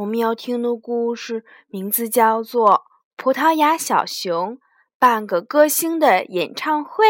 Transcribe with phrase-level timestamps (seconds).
[0.00, 2.70] 我们要听的故事名字叫做
[3.16, 4.58] 《葡萄牙小熊
[4.98, 7.04] 半个歌星的演唱会》。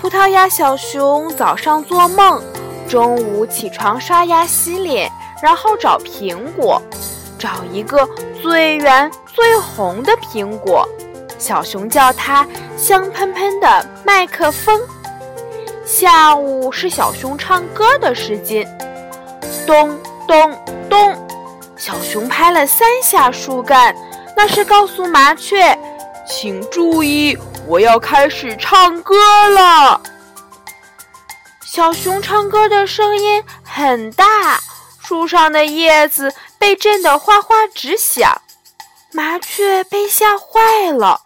[0.00, 2.40] 葡萄牙小熊早上做梦，
[2.88, 5.10] 中午起床刷牙洗脸，
[5.42, 6.80] 然后找苹果，
[7.36, 8.06] 找一个
[8.40, 10.88] 最圆最红的苹果。
[11.36, 12.46] 小熊叫它
[12.76, 14.80] 香喷喷的麦克风。
[15.92, 18.66] 下午是小熊唱歌的时间，
[19.66, 20.58] 咚咚
[20.88, 21.28] 咚，
[21.76, 23.94] 小熊拍了三下树干，
[24.34, 25.78] 那是告诉麻雀，
[26.26, 27.36] 请注意。
[27.66, 29.14] 我要开始唱歌
[29.50, 30.00] 了。
[31.62, 34.58] 小熊唱歌的声音很大，
[34.98, 38.40] 树上的叶子被震得哗哗直响，
[39.12, 41.20] 麻雀被吓坏了。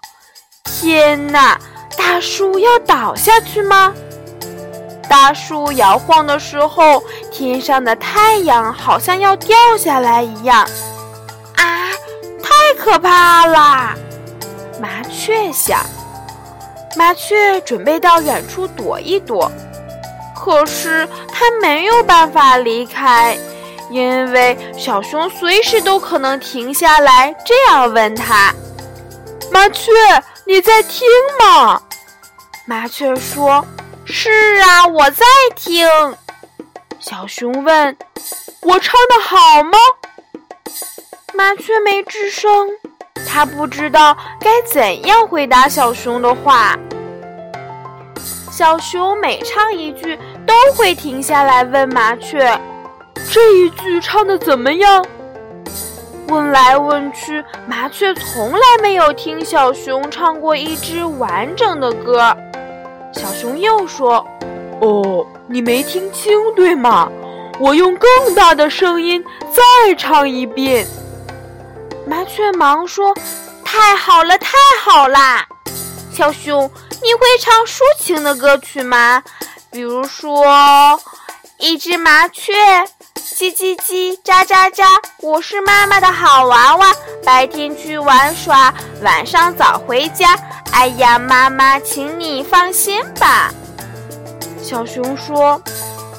[0.65, 1.57] 天哪，
[1.97, 3.95] 大树要倒下去吗？
[5.09, 10.63] 大树摇晃的时候，天上的太阳好像要掉下来一样。
[11.57, 11.91] 啊，
[12.43, 13.95] 太可怕啦！
[14.81, 15.81] 麻雀想。
[16.97, 19.53] 麻雀准备到远处躲一躲，
[20.35, 23.37] 可是它没有办法离开，
[23.91, 28.51] 因为小熊随时都可能停下来，这样问它
[29.53, 29.93] ：“麻雀，
[30.47, 31.07] 你在听
[31.39, 31.81] 吗？”
[32.65, 33.63] 麻雀说
[34.07, 34.31] ：“是
[34.63, 35.87] 啊，我在听。”
[36.99, 37.97] 小熊问
[38.63, 39.79] ：“我唱的好吗？”
[41.35, 42.69] 麻雀没吱声。
[43.29, 46.75] 它不知道该怎样回答小熊的话。
[48.51, 52.59] 小熊每唱一句，都会停下来问麻雀
[53.31, 55.05] ：“这一句唱的怎么样？”
[56.29, 62.35] 问来问去，麻雀从来没有听小熊唱过一支完整的歌。
[63.17, 64.25] 小熊又说
[64.81, 67.11] ：“哦，你没听清对吗？
[67.59, 70.87] 我用更大的声音再唱一遍。”
[72.07, 73.15] 麻雀忙说
[73.65, 75.47] ：“太好了，太好啦！
[76.13, 76.71] 小熊，
[77.03, 79.23] 你会唱抒情的歌曲吗？
[79.71, 81.01] 比如说，
[81.59, 82.53] 一只麻雀，
[83.37, 84.87] 叽叽叽，喳喳喳，
[85.21, 86.87] 我是妈妈的好娃娃，
[87.23, 90.35] 白天去玩耍，晚上早回家。
[90.73, 93.53] 哎呀，妈妈，请你放心吧。”
[94.63, 95.61] 小熊说：“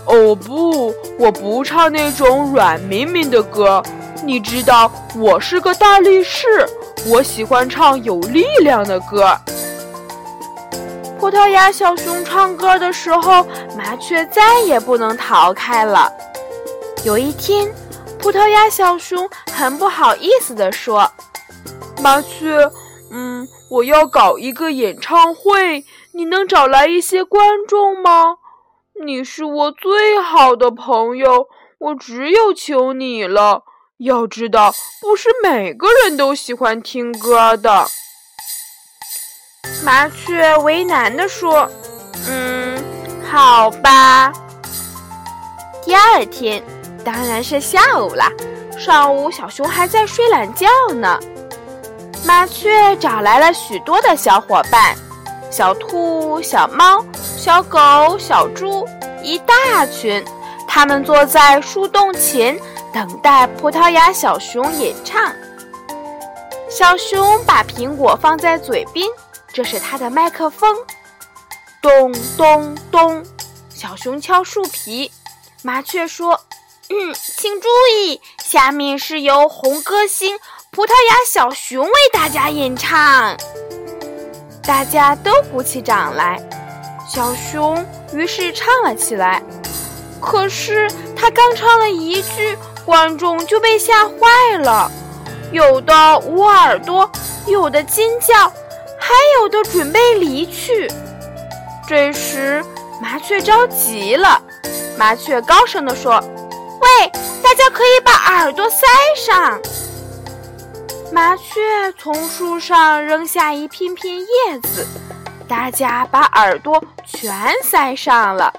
[0.06, 3.82] 哦不，我不唱那种软绵绵的歌。”
[4.24, 6.70] 你知道我是个大力士，
[7.08, 9.36] 我喜欢唱有力量的歌。
[11.20, 13.44] 葡萄牙小熊唱歌的时候，
[13.76, 16.14] 麻雀再也不能逃开了。
[17.04, 17.74] 有一天，
[18.20, 21.10] 葡萄牙小熊很不好意思地说
[22.02, 22.70] ：“麻雀，
[23.12, 28.38] 嗯，我要搞一个演唱会，你能找来一些观众吗？
[29.06, 31.48] 你是我最好的朋友，
[31.78, 33.64] 我只有求你了。”
[34.00, 37.88] 要知道，不是每个人都喜欢听歌的。
[39.84, 41.68] 麻雀为难地说
[42.30, 42.84] ：“嗯，
[43.28, 44.32] 好吧。”
[45.84, 46.62] 第二天，
[47.08, 48.30] 当然是下午啦。
[48.78, 51.18] 上午，小熊还在睡懒觉呢。
[52.26, 54.94] 麻雀找来了许多的小伙伴：
[55.50, 57.80] 小兔、小猫、小狗、
[58.20, 58.86] 小猪，
[59.24, 60.22] 一大群。
[60.68, 62.60] 他们坐在树洞前。
[62.94, 65.32] 等待葡萄牙小熊演唱。
[66.70, 69.08] 小熊把苹果放在嘴边，
[69.54, 70.76] 这是它的麦克风。
[71.82, 73.24] 咚咚咚，
[73.70, 75.10] 小熊敲树皮。
[75.62, 76.40] 麻雀说
[76.90, 80.40] ：“嗯，请注意，下面是由红歌星
[80.72, 83.36] 葡萄牙小熊为大家演唱。”
[84.66, 86.42] 大家都鼓起掌来。
[87.10, 89.42] 小熊于是唱了起来。
[90.22, 92.58] 可是他刚唱了一句。
[92.88, 94.90] 观众就被吓坏了，
[95.52, 97.12] 有的捂耳朵，
[97.46, 98.48] 有的尖叫，
[98.98, 100.90] 还有的准备离去。
[101.86, 102.64] 这时，
[103.02, 104.42] 麻雀着急了。
[104.98, 106.24] 麻雀高声地说
[106.82, 107.12] ：“喂，
[107.44, 108.86] 大家可以把耳朵塞
[109.16, 109.60] 上。”
[111.12, 111.62] 麻雀
[111.98, 114.86] 从树上扔下一片片叶子，
[115.48, 117.32] 大家把耳朵全
[117.64, 118.54] 塞上了。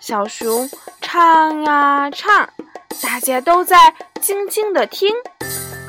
[0.00, 0.68] 小熊
[1.00, 2.48] 唱啊唱，
[3.02, 5.14] 大家都在静静的听，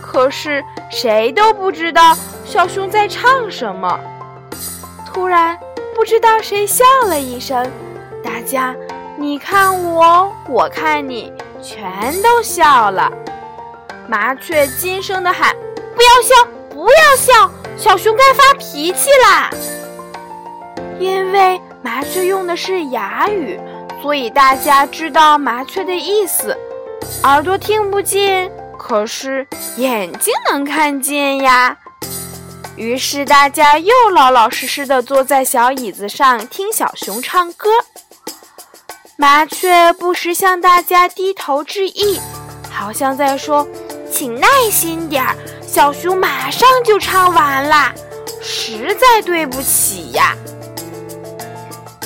[0.01, 2.15] 可是谁都不知道
[2.45, 3.99] 小熊在唱什么。
[5.05, 5.57] 突然，
[5.95, 7.71] 不知道谁笑了一声，
[8.23, 8.75] 大家
[9.17, 11.31] 你看我，我看你，
[11.65, 13.11] 全都笑了。
[14.07, 15.55] 麻雀惊声的喊
[15.95, 19.49] ：“不要笑，不要笑，小熊该发脾气啦！”
[20.99, 23.59] 因为麻雀用的是哑语。
[24.01, 26.55] 所以大家知道麻雀的意思，
[27.23, 29.47] 耳朵听不见，可是
[29.77, 31.75] 眼睛能看见呀。
[32.75, 37.69] 于是大家又老老实实的坐在小椅子上听小熊唱歌。
[39.17, 42.19] 麻雀不时向大家低头致意，
[42.69, 43.65] 好像在说
[44.11, 45.33] ：“请耐心点儿，
[45.65, 47.93] 小熊马上就唱完啦，
[48.41, 50.35] 实在对不起呀。”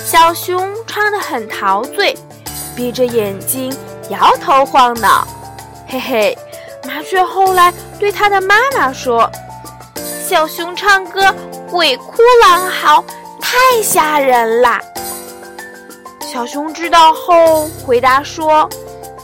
[0.05, 2.15] 小熊唱得很陶醉，
[2.75, 3.75] 闭着眼睛
[4.09, 5.27] 摇头晃脑。
[5.87, 6.37] 嘿嘿，
[6.85, 9.27] 麻雀后来对他的妈妈说
[9.97, 11.33] ：“小熊唱歌
[11.71, 13.03] 鬼哭狼嚎，
[13.41, 14.79] 太吓人啦。”
[16.31, 18.69] 小熊知道后回答说：“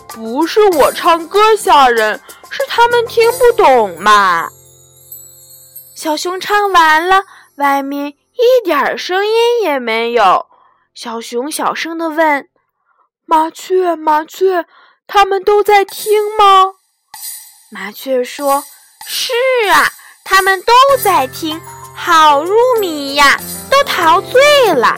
[0.10, 2.20] 不是我唱歌吓人，
[2.50, 4.50] 是他们听不懂嘛。”
[5.96, 7.22] 小熊唱完了，
[7.58, 10.48] 外面一点声音也没有。
[10.96, 12.50] 小熊小声地问
[13.28, 14.66] ：“麻雀，麻雀，
[15.06, 16.74] 他们都在听吗？”
[17.72, 18.64] 麻雀说
[19.08, 19.32] ：“是
[19.72, 19.92] 啊，
[20.24, 20.74] 他们都
[21.04, 21.62] 在听，
[21.96, 24.96] 好入迷呀，都陶醉了。”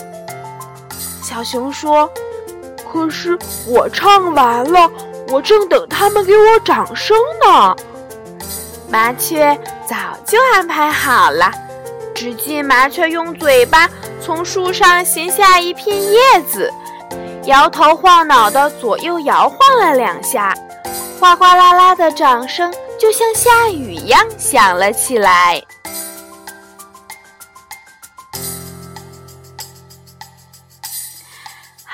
[1.30, 2.10] 小熊说
[2.90, 3.38] ：“可是
[3.68, 4.90] 我唱完了，
[5.28, 7.76] 我正等他们给我掌声呢。”
[8.90, 9.54] 麻雀
[9.86, 11.52] 早就安排好了。
[12.16, 13.90] 只见麻雀用嘴巴
[14.22, 16.20] 从树上衔下一片叶
[16.50, 16.72] 子，
[17.44, 20.56] 摇头晃脑的左右摇晃了两下，
[21.20, 25.62] 哗哗啦啦的掌声就像下雨一样响了起来。